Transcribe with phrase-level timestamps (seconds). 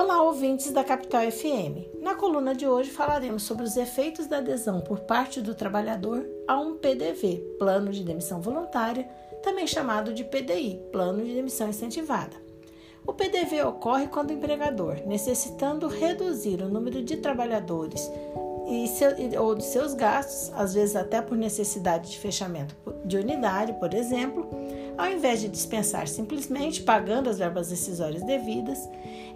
[0.00, 2.00] Olá, ouvintes da Capital FM.
[2.00, 6.56] Na coluna de hoje falaremos sobre os efeitos da adesão por parte do trabalhador a
[6.56, 9.08] um PDV, Plano de Demissão Voluntária,
[9.42, 12.36] também chamado de PDI, Plano de Demissão Incentivada.
[13.04, 18.08] O PDV ocorre quando o empregador, necessitando reduzir o número de trabalhadores
[18.86, 23.92] seu, ou de seus gastos, às vezes até por necessidade de fechamento de unidade, por
[23.92, 24.48] exemplo,
[24.98, 28.78] ao invés de dispensar simplesmente pagando as verbas decisórias devidas,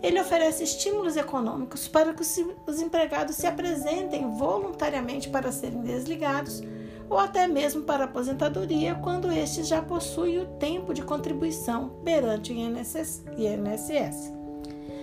[0.02, 6.60] ele oferece estímulos econômicos para que os empregados se apresentem voluntariamente para serem desligados
[7.08, 12.56] ou até mesmo para aposentadoria quando estes já possuem o tempo de contribuição perante o
[12.56, 13.22] INSS.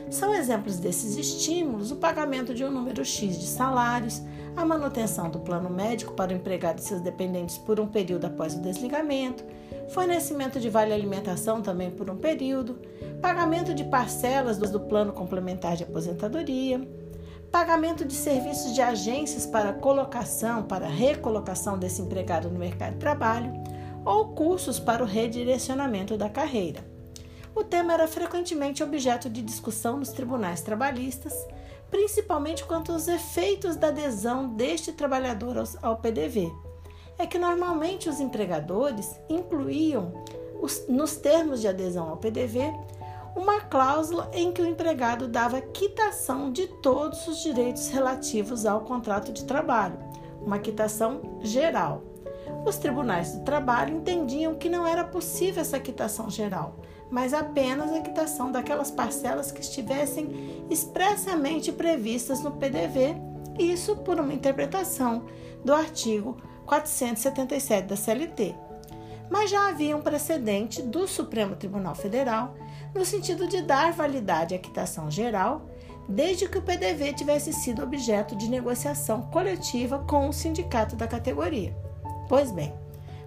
[0.09, 4.23] São exemplos desses estímulos o pagamento de um número X de salários,
[4.55, 8.55] a manutenção do plano médico para o empregado e seus dependentes por um período após
[8.55, 9.43] o desligamento,
[9.89, 12.79] fornecimento de vale alimentação também por um período,
[13.21, 16.81] pagamento de parcelas do plano complementar de aposentadoria,
[17.51, 23.53] pagamento de serviços de agências para colocação, para recolocação desse empregado no mercado de trabalho
[24.03, 26.98] ou cursos para o redirecionamento da carreira.
[27.59, 31.33] O tema era frequentemente objeto de discussão nos tribunais trabalhistas,
[31.91, 36.49] principalmente quanto aos efeitos da adesão deste trabalhador ao PDV.
[37.17, 40.13] É que normalmente os empregadores incluíam
[40.87, 42.73] nos termos de adesão ao PDV
[43.35, 49.33] uma cláusula em que o empregado dava quitação de todos os direitos relativos ao contrato
[49.33, 49.99] de trabalho,
[50.41, 52.03] uma quitação geral.
[52.65, 58.01] Os tribunais do trabalho entendiam que não era possível essa quitação geral, mas apenas a
[58.01, 63.15] quitação daquelas parcelas que estivessem expressamente previstas no PDV,
[63.57, 65.25] isso por uma interpretação
[65.63, 68.55] do artigo 477 da CLT.
[69.29, 72.55] Mas já havia um precedente do Supremo Tribunal Federal
[72.93, 75.69] no sentido de dar validade à quitação geral,
[76.07, 81.88] desde que o PDV tivesse sido objeto de negociação coletiva com o sindicato da categoria.
[82.29, 82.71] Pois bem,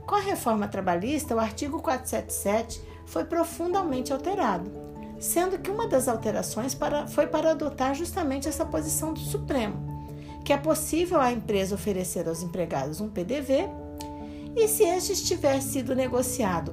[0.06, 4.70] com a reforma trabalhista, o artigo 477 foi profundamente alterado,
[5.18, 10.06] sendo que uma das alterações para, foi para adotar justamente essa posição do Supremo,
[10.44, 13.68] que é possível a empresa oferecer aos empregados um PDV
[14.54, 16.72] e se este tiver sido negociado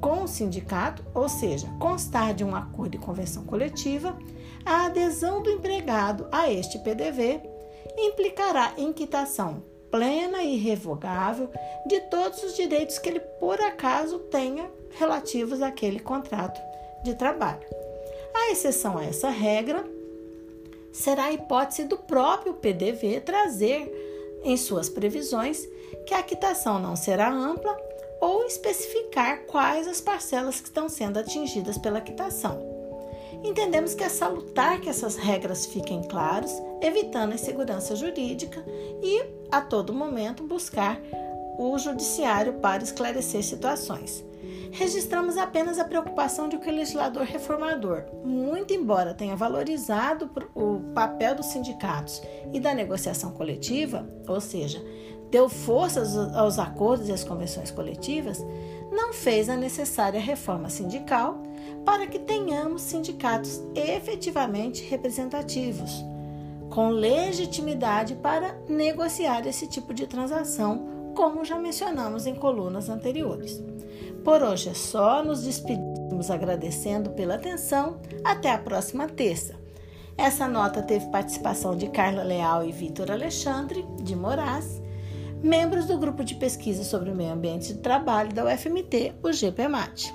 [0.00, 4.18] com o sindicato, ou seja, constar de um acordo de convenção coletiva,
[4.66, 7.40] a adesão do empregado a este PDV
[7.96, 11.50] implicará em quitação plena e irrevogável
[11.86, 16.60] de todos os direitos que ele por acaso tenha relativos àquele contrato
[17.02, 17.66] de trabalho.
[18.34, 19.84] A exceção a essa regra
[20.92, 25.66] será a hipótese do próprio PDV trazer em suas previsões
[26.06, 27.76] que a quitação não será ampla
[28.20, 32.67] ou especificar quais as parcelas que estão sendo atingidas pela quitação.
[33.44, 38.64] Entendemos que é salutar que essas regras fiquem claras, evitando a insegurança jurídica
[39.02, 41.00] e, a todo momento, buscar
[41.58, 44.24] o judiciário para esclarecer situações.
[44.70, 51.34] Registramos apenas a preocupação de que o legislador reformador, muito embora tenha valorizado o papel
[51.34, 52.22] dos sindicatos
[52.52, 54.82] e da negociação coletiva, ou seja,
[55.30, 56.02] deu força
[56.36, 58.44] aos acordos e às convenções coletivas,
[58.90, 61.42] não fez a necessária reforma sindical
[61.88, 66.04] para que tenhamos sindicatos efetivamente representativos,
[66.68, 73.62] com legitimidade para negociar esse tipo de transação, como já mencionamos em colunas anteriores.
[74.22, 77.98] Por hoje é só, nos despedimos agradecendo pela atenção.
[78.22, 79.54] Até a próxima terça.
[80.14, 84.82] Essa nota teve participação de Carla Leal e Vitor Alexandre, de Moraes
[85.42, 90.12] membros do grupo de pesquisa sobre o meio ambiente de trabalho da UFMT, o GPMAT.